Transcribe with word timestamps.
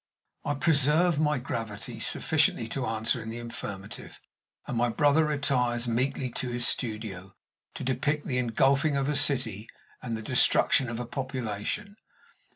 I 0.43 0.55
preserve 0.55 1.19
my 1.19 1.37
gravity 1.37 1.99
sufficiently 1.99 2.67
to 2.69 2.87
answer 2.87 3.21
in 3.21 3.29
the 3.29 3.37
affirmative, 3.37 4.19
and 4.65 4.75
my 4.75 4.89
brother 4.89 5.25
retires 5.25 5.87
meekly 5.87 6.31
to 6.37 6.49
his 6.49 6.67
studio, 6.67 7.35
to 7.75 7.83
depict 7.83 8.25
the 8.25 8.39
engulfing 8.39 8.97
of 8.97 9.07
a 9.07 9.15
city 9.15 9.67
and 10.01 10.17
the 10.17 10.23
destruction 10.23 10.89
of 10.89 10.99
a 10.99 11.05
population. 11.05 11.97